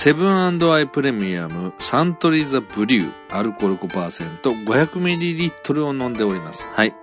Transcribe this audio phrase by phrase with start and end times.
[0.00, 6.68] セブンアイプレミアムサントリーザブリューアルコール5%、500ml を飲んでおります。
[6.68, 6.94] はい。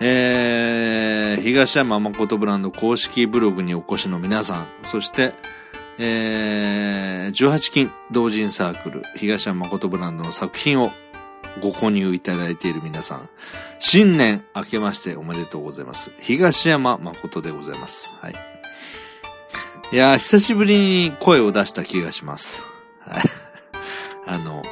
[0.00, 5.34] えー、東山誠ブランド公式ブログにお越しの皆さん、そして、
[5.98, 10.92] えー、18金同人サークル、東山誠ブランドの作品を
[11.60, 13.28] ご購入いただいている皆さん、
[13.78, 16.10] 新年明けましておめでとうございます。
[16.22, 18.14] 東山誠でございます。
[18.18, 18.51] はい。
[19.92, 20.78] いやー、久しぶり
[21.10, 22.64] に声を出した気がします。
[24.26, 24.62] あの、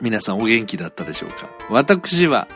[0.00, 1.48] 皆さんお元気だったでしょうか？
[1.70, 2.48] 私は、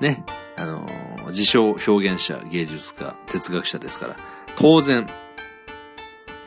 [0.00, 0.24] ね、
[0.56, 0.84] あの、
[1.28, 4.16] 自称表現者、芸術家、哲学者ですから、
[4.56, 5.08] 当然、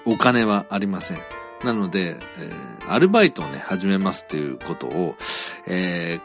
[0.04, 1.22] お金はありません。
[1.64, 5.16] なので、えー、アルバイトをね、始めますということを、
[5.68, 6.22] えー、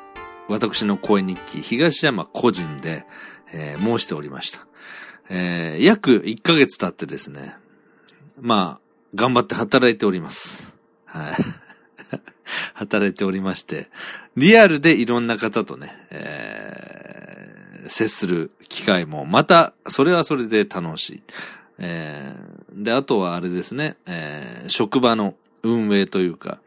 [0.48, 3.06] 私の声日記、東山個人で、
[3.52, 4.66] えー、申しておりました。
[5.30, 7.58] えー、約1ヶ月経ってですね、
[8.40, 8.80] まあ、
[9.14, 10.72] 頑張って働いております。
[11.06, 11.34] はい。
[12.74, 13.90] 働いておりまして、
[14.36, 21.22] リアルでいろんな方とね、えー、接する機会も、また、それはそれで楽しい。
[21.78, 26.60] えー、で、あとはあれですね、えー、職場の運営というか、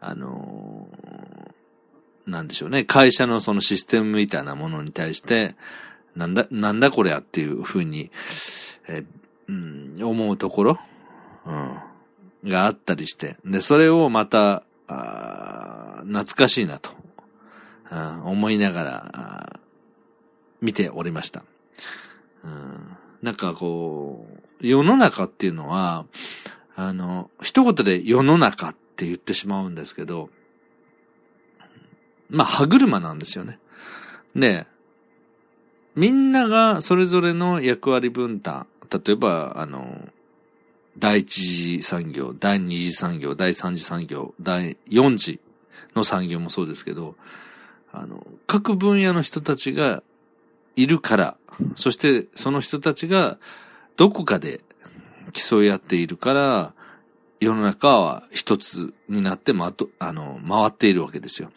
[0.00, 5.56] あのー、なんでしょうね、会社のそのシステムみたいなものに対して、
[6.14, 8.10] なんだ、なんだこれやっていうふうに、
[8.88, 9.04] えー、
[9.48, 10.78] うん、思うところ、
[11.46, 16.90] うん、があったりして、で、それをまた、あ懐かしいなと、
[17.90, 19.60] うん思いながら、
[20.60, 21.42] 見ておりました。
[22.44, 24.26] うん、なんかこ
[24.60, 26.06] う、世の中っていうのは、
[26.76, 30.30] あの、一言で世の中って言ってしまうんですけど、
[32.30, 33.58] まあ、歯車なんですよね。
[34.34, 34.66] で、
[35.94, 40.08] みんながそれぞれの役割分担、例えば、あの、
[40.98, 45.40] 第一次産業、第二次産業、第三次産業、第四次
[45.94, 47.16] の産業もそうですけど、
[47.92, 50.02] あの、各分野の人たちが
[50.76, 51.36] いるから、
[51.74, 53.38] そしてその人たちが
[53.96, 54.60] どこかで
[55.32, 56.74] 競い合っているから、
[57.40, 61.50] 世の中は一つになってまと、あの、回っているわけですよ。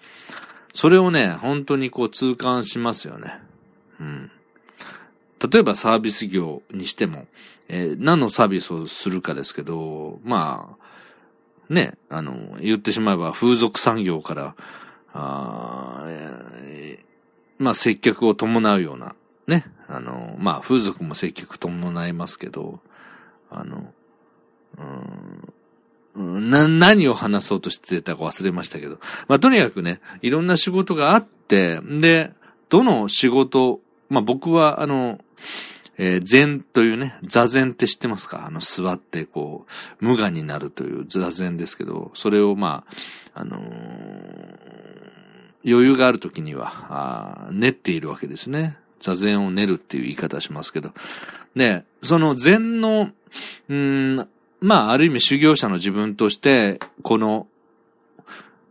[0.73, 3.39] それをね、本当にこう痛感しますよね。
[3.99, 4.31] うん。
[5.47, 7.25] 例えばサービス業にしても、
[7.67, 14.55] えー、何のサービスをするかですけど、まあ、ね、あの、言ってしまえば風俗産業から、
[15.13, 19.15] あえー、まあ接客を伴うような、
[19.47, 22.79] ね、あの、まあ風俗も接客伴いますけど、
[23.49, 23.93] あの、
[26.15, 28.99] うん、な、何を話そうとしてたか忘れましたけど。
[29.27, 32.31] まあ、とにかくね、いろんな仕事があって、で、
[32.69, 35.19] どの仕事、まあ、僕は、あの、
[35.97, 38.45] えー、禅というね、座禅って知ってますか？
[38.45, 39.65] あの、座ってこ
[40.01, 42.83] う、無我になるという座禅ですけど、それをま
[43.33, 43.61] あ、あのー、
[45.65, 48.77] 余裕がある時には、あ練っているわけですね。
[48.99, 50.93] 座禅を練るっていう言い方しますけど。
[51.55, 53.09] で、その禅の、
[53.69, 54.27] うん、
[54.59, 57.47] まあ、ある意味修行者の自分として、この、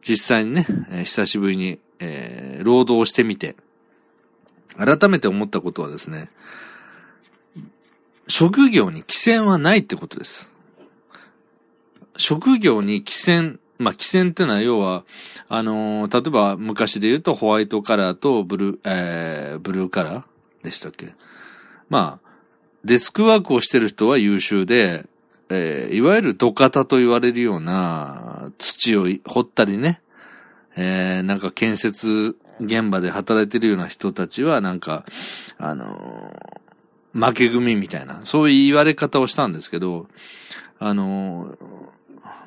[0.02, 3.56] 実際にね、えー、久しぶりに、えー、労働してみて、
[4.76, 6.28] 改めて思ったことはですね、
[8.28, 10.52] 職業に寄せはないってことです。
[12.16, 15.04] 職業に寄せ、まあ、寄せっていうのは要は、
[15.48, 20.24] あのー、例えば昔で言うとホワイトカラーとブルー、えー、ブルーカラー
[20.64, 21.14] でしたっけ
[21.88, 22.30] まあ、
[22.84, 25.06] デスクワークをしてる人は優秀で、
[25.50, 30.00] えー、いわゆる土方と言われるような土を掘ったりね、
[30.76, 35.04] えー、なんか建設現場で働いてるような人たちはなんか、
[35.58, 40.06] あのー、負け組みたいな、そういう言われ方をしたんですけど、
[40.78, 41.56] あのー、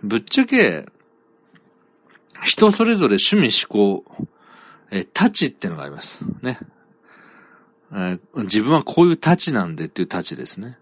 [0.03, 0.85] ぶっちゃけ、
[2.43, 4.27] 人それぞれ趣味思考、
[4.91, 6.23] えー、タチってのがあります。
[6.41, 6.59] ね。
[7.93, 10.77] え、自分はこういうタチなんでっていうタチですね。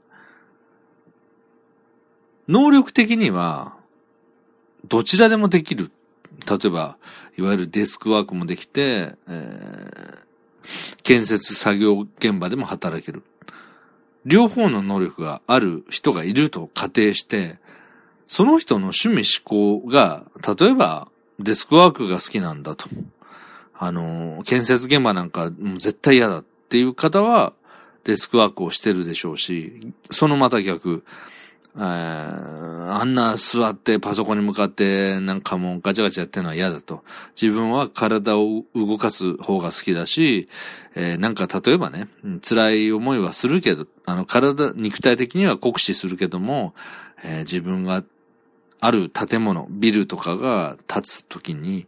[2.48, 3.76] 能力的には、
[4.88, 5.92] どちらでもできる。
[6.50, 6.98] 例えば、
[7.38, 10.20] いわゆるデスクワークもできて、えー、
[11.04, 13.24] 建設作業現場でも働ける。
[14.26, 17.58] 両方の能力がある人がいると仮定して、
[18.28, 20.26] その人の趣味思考が、
[20.58, 21.08] 例えば
[21.40, 22.88] デスクワークが好きなんだと。
[23.78, 27.54] あの、建設現場なんかもう絶対嫌だっていう方は
[28.04, 31.04] デスクワークをしてるでしょうし、そのまた逆、
[31.78, 37.04] あんな座ってパソコンに向かってなんかもうガチャガチャやってるのは嫌だと。
[37.40, 40.48] 自分は体を動かす方が好きだし、
[40.96, 42.08] えー、なんか例えばね、
[42.42, 46.74] 辛い思いはするけど、あの体、肉体的には酷使するけども、
[47.24, 48.04] えー、自分が
[48.80, 51.88] ある建物、ビルとかが建つときに、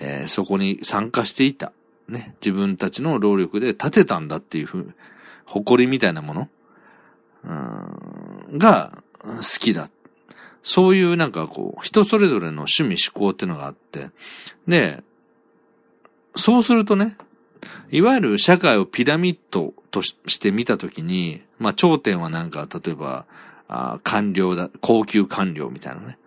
[0.00, 1.72] えー、そこに参加していた。
[2.08, 2.34] ね。
[2.40, 4.94] 自分たちの労力で建てたんだっていうふう、
[5.46, 6.48] 誇りみたいなもの、
[7.44, 9.90] うん、が好きだ。
[10.62, 14.10] そういうなんかこう、人それぞれの趣味思考っていうのがあって、
[14.66, 15.02] で、
[16.36, 17.16] そうするとね、
[17.90, 23.26] いわゆる社会をピラミッドとして見たときに、まあ頂点はなんか、例えば、
[23.68, 26.18] あ官僚だ、高級官僚みたいなね。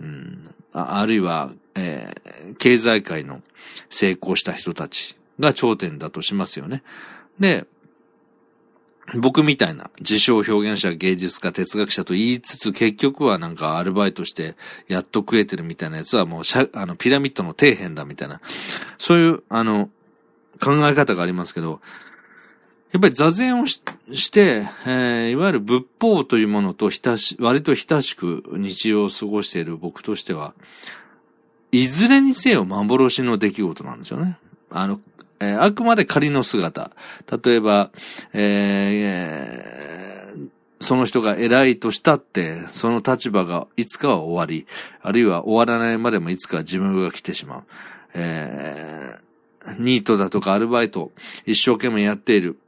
[0.00, 3.40] うん、ああるいは、えー、経済界の
[3.88, 6.82] 成功した人たちが頂点だとしますよね。
[7.38, 7.66] で、
[9.20, 14.54] 僕みたいな自称表現者、芸術家、哲学者と言いつつ、結局はなんかアルバイトして
[14.88, 16.42] やっと食えてるみたいなやつはもう
[16.74, 18.40] あの、ピラミッドの底辺だみたいな、
[18.98, 19.90] そういう、あの、
[20.60, 21.80] 考え方がありますけど、
[22.92, 23.82] やっぱり座禅をし
[24.12, 30.54] して、えー、いわゆる仏法というものと親し、割と親しく日常を過ごしている僕としては、
[31.72, 34.38] いずれにせよ幻の出来事なんですよね。
[34.70, 35.00] あの、
[35.42, 36.92] え、あくまで仮の姿。
[37.44, 37.90] 例えば、
[38.32, 40.48] えー、
[40.80, 44.66] その人が偉いとしたって、その立場がいつかは終わり、
[45.02, 47.64] あるいは終わらないまでもいつか自分が来てしまう。
[48.14, 51.10] えー、ニートだとかアルバイト、
[51.44, 52.58] 一生懸命やっている。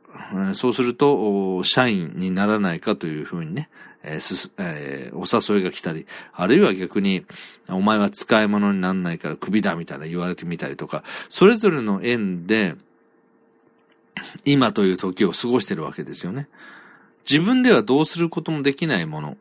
[0.55, 3.69] そうすると、社員にならないかというふうにね、
[4.05, 7.25] えーすえー、お誘いが来たり、あるいは逆に、
[7.69, 12.77] お前は使い物になんないから首だみたいな言われてみたりとか、それぞれの縁で、
[14.45, 16.49] 今という時を過ごしてるわけですよね。
[17.29, 19.37] 自分ではどうすることもできないもの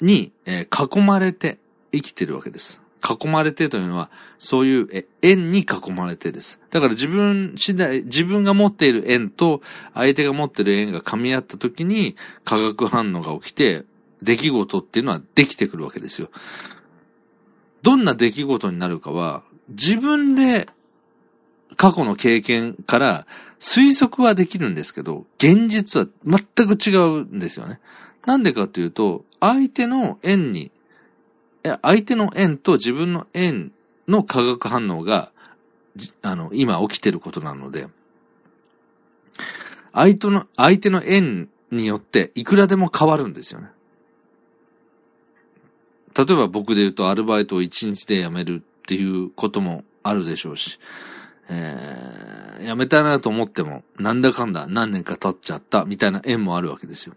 [0.00, 1.58] に、えー、囲まれて
[1.92, 2.82] 生きてるわけです。
[3.06, 6.60] 囲まれてというのは、そういう縁に囲まれてです。
[6.70, 9.62] だから自分次第、自分が持っている縁と
[9.94, 13.84] 相手が持っている縁が噛み合った時に化学反応が起きて、
[14.22, 16.30] 出来事っていうのはできてくるわけですよ。
[17.82, 20.68] どんな出来事になるかは、自分で
[21.76, 23.26] 過去の経験から
[23.60, 27.80] 推測はできるんですけど、現実は全く違うんですよね。
[28.24, 30.72] なんでかというと、相手の縁に
[31.82, 33.72] 相手の円と自分の円
[34.08, 35.32] の化学反応が、
[36.22, 37.88] あの、今起きてることなので、
[39.92, 43.68] 相手の、相手の円によっていくらでも変わるんですよね。
[46.16, 50.78] 例えば僕で言うとアルバイトを1日で辞めるっていうこともあるでしょうし、
[51.50, 57.14] えー、辞めたいなと思っても、なんだかんだ何年か経っちゃったみたいな縁もあるわけですよ。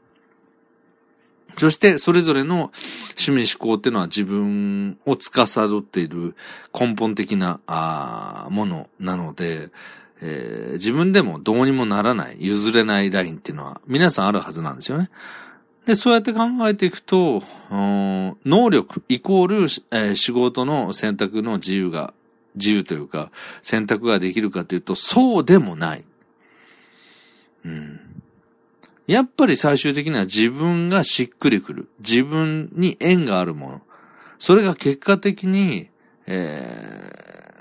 [1.58, 2.72] そして、それぞれの
[3.20, 6.36] 趣味思考っていうのは自分を司っている
[6.78, 9.70] 根本的な、あものなので、
[10.22, 15.10] えー、自分でもどうにもならない、譲れないラインっていうのは皆さんあるはずなんですよね。
[15.86, 17.42] で、そうやって考えていくと、
[17.72, 19.58] 能力イコール、
[19.92, 22.14] えー、仕事の選択の自由が、
[22.56, 23.32] 自由というか、
[23.62, 26.04] 選択ができるかというと、そうでもない。
[27.66, 28.09] うん。
[29.10, 31.90] やっぱり最終的には自分がしっくりくる。
[32.00, 33.82] 自分に縁があるもの。
[34.38, 35.90] それが結果的に、
[36.28, 37.12] え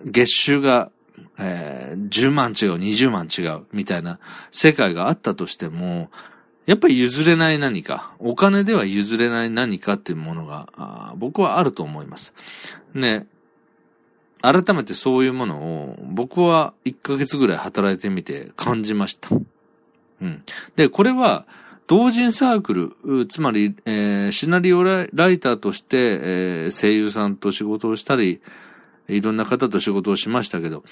[0.05, 0.91] ー、月収が、
[1.39, 6.11] えー、10万違う、20万違う、みたいな世界があったとしても、
[6.67, 12.35] やっぱり譲れない何か、お金では譲れない何かっていうものが、僕はあると思います。
[12.93, 13.27] ね、
[14.43, 19.31] 改めてそういうものを僕は1ヶ月ぐらい働いてみて感じました。
[20.21, 20.41] うん。
[20.77, 21.47] で、これは、
[21.87, 22.75] 同人サーク
[23.07, 25.09] ル、つまり、えー、シナリオライ
[25.41, 28.43] ターとして、えー、声優さんと仕事をしたり、
[29.09, 30.85] いろんな方と仕事をしましたけど、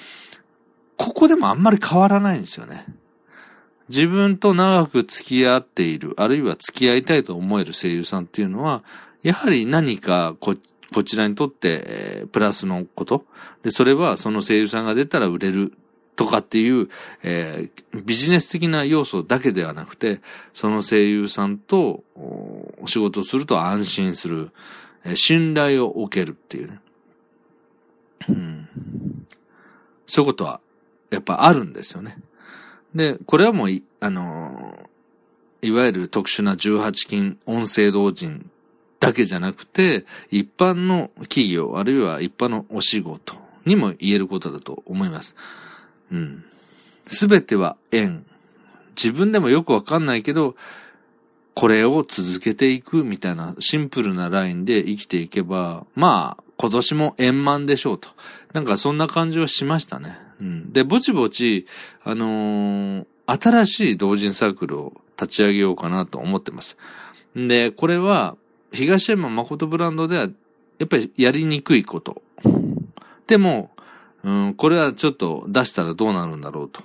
[0.97, 2.87] ここでもあんまり変わらないんですよね。
[3.89, 8.83] 自分と長く付き合っている、あるいは付き合いたいと思える声優さんっていうのは、
[9.23, 10.57] やはり何かこ、
[10.95, 13.27] こちらにとって、えー、プラスのこと。
[13.63, 15.75] で、それはその声優さんが出たら売れる
[16.17, 16.89] とかっていう、
[17.23, 20.21] えー、ビジネス的な要素だけではなくて、
[20.53, 24.51] その声優さんとお仕事すると安心する、
[25.05, 26.81] えー、信頼を受けるっていうね。
[28.29, 28.69] うん、
[30.07, 30.61] そういうことは、
[31.11, 32.17] やっぱあるんですよね。
[32.95, 33.69] で、これはもう、
[34.01, 38.51] あのー、いわゆる特殊な18金音声同人
[39.01, 43.35] だけじゃなくて、一般の企業、あるいは一般のお仕事
[43.67, 45.37] にも言えることだと思います。
[46.13, 46.45] うん。
[47.07, 48.25] すべては縁。
[48.97, 50.57] 自分でもよくわかんないけど、
[51.55, 58.09] これを続けていくみたいなシンプルなラインで生きていけば、まあ、今年も円満でしょうと。
[58.53, 60.19] なんかそんな感じはしましたね。
[60.41, 60.73] うん。
[60.73, 61.67] で、ぼちぼち、
[62.05, 66.77] あのー、新しい同人サークルを立ち上げようかなと思ってます。
[67.35, 68.37] で、これは、
[68.73, 70.29] 東山誠ブランドでは
[70.79, 72.23] やっぱりやりにくいこと。
[73.27, 73.71] でも、
[74.27, 76.83] うん、これはちょっと出したらどうなるんだろうと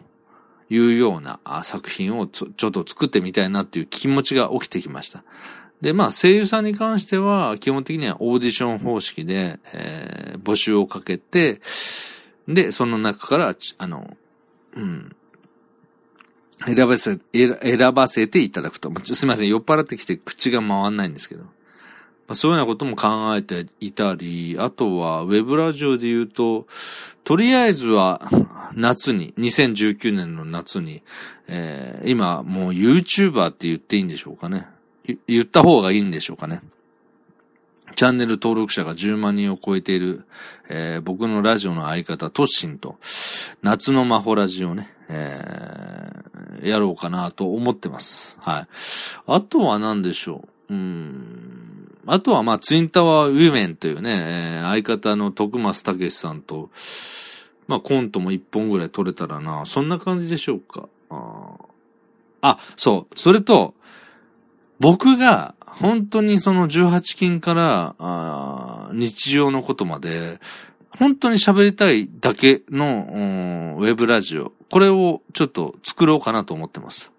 [0.69, 5.23] いうような作品をちょちょっと作ってみたいなっていう気持ちが起きてきました。
[5.81, 11.61] で、まあ声優さんに関しては基本的にはオーディション方式で、えー、募集をかけて、
[12.47, 14.15] で、その中から、あの、
[14.73, 15.15] うん、
[16.67, 18.91] 選ばせ、選ばせていただくと。
[19.03, 21.45] すみません、酔っ払ってきて口が回んないんですけど。
[22.31, 26.65] ま、そういうようなことも考えていたり、あとは、ウェブラジオで言うと、
[27.23, 28.21] とりあえずは、
[28.73, 31.03] 夏に、2019年の夏に、
[31.47, 34.67] えー、今、もう YouTuber って言っていいんでしょうかね。
[35.27, 36.61] 言った方がいいんでしょうかね。
[37.95, 40.23] チャンネル登録者が10万人を超えている、
[40.69, 42.95] えー、僕のラジオの相方、トッシンと、
[43.61, 48.37] 夏の魔法ラジオね、えー、やろうかなと思ってます。
[48.39, 48.67] はい。
[49.27, 50.73] あとは何でしょう？
[50.73, 51.70] うん。
[52.07, 56.69] あとはまあ、ツインタワーウィメンというね、えー、相方の徳松武さんと、
[57.67, 59.65] まあ、コントも一本ぐらい撮れたらな。
[59.65, 60.89] そんな感じでしょうか。
[61.09, 61.57] あ
[62.41, 63.19] あ、そう。
[63.19, 63.75] それと、
[64.79, 70.39] 僕が本当にその18金から日常のことまで、
[70.97, 74.51] 本当に喋りたいだけのウェブラジオ。
[74.69, 77.11] これをちょっと作ろうかなと思ってます。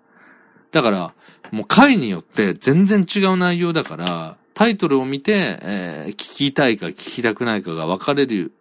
[0.73, 1.15] だから、
[1.51, 8.53] もう回によって全然違う内容だから、タイトルを見て、えー、聞きたいか聞きたくないかが分かれる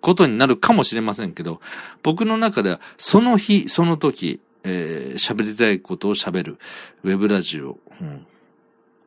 [0.00, 1.60] ことになるかもしれませんけど、
[2.02, 6.58] 僕の中ではその日、その時、えー、喋りたいことを喋る
[7.02, 8.26] ウェブラジオ、うん、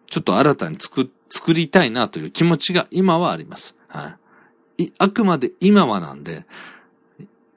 [0.10, 3.75] ちょっと新たに作、作りたいなという気持ちが今はあります。
[3.88, 4.17] は
[4.77, 4.91] い。
[5.00, 6.46] あくまで今はなんで、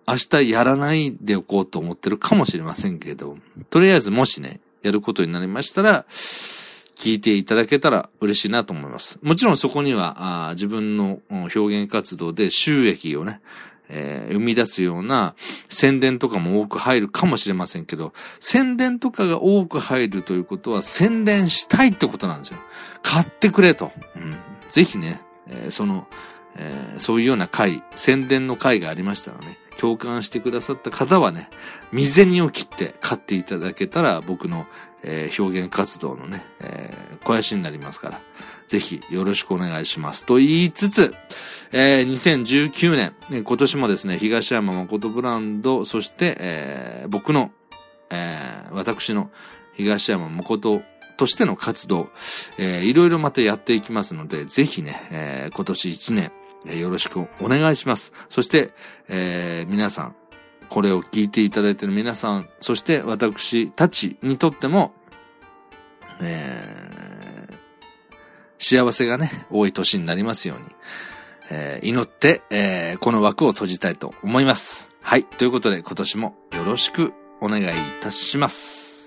[0.07, 3.37] 明日やらないでおこうと思ってるかもしれませんけど、
[3.69, 6.05] とりあえずもしね、やることになりましたら、
[7.01, 9.19] 聞いていただけたら嬉しいなと思います。
[9.23, 13.41] もちろんそこには、あ自分の表現活動で収益をね、
[13.89, 15.35] えー、生み出すような
[15.71, 22.59] 宣伝とかも多く入るかもしれませんけど、宣伝とかが多く入るということは宣伝したいってことなんですよ。
[23.03, 23.93] 買ってくれと。
[24.17, 24.37] うん、
[24.69, 26.07] ぜひね、えー、その、
[26.57, 31.51] えー、そういうような会、宣伝の会がありましたらね、共感してくださった方はね、
[31.91, 34.67] 未銭を切って買っていただけたら僕の、
[35.03, 38.21] えー、表現活動のね、えー、肥やしになりますから、
[38.67, 40.25] ぜひよろしくお願いします。
[40.25, 41.15] と言いつつ、
[41.73, 42.97] えー、2019
[43.31, 47.51] 年、今年もですね、東山誠ブランド、そして、えー、僕の、
[48.11, 49.31] えー、私の
[49.75, 50.83] 東山誠
[51.17, 52.11] としての活動、
[52.59, 56.33] えー、いろいろまたやっていきますので、ぜひね、えー、今年1年、
[56.67, 58.13] よろしくお願いします。
[58.29, 58.73] そして、
[59.09, 60.17] えー、皆さん、
[60.69, 64.93] これを聞いていただいている皆さん、そして私たちにとっても、
[66.21, 66.91] えー
[68.61, 70.67] 幸せがね、多い年になりますように、
[71.51, 74.93] えー、祈って、えー、この枠を閉じたいと思います。
[75.01, 75.25] はい。
[75.25, 77.69] ということで今年もよろしくお願いい
[78.01, 79.00] たします。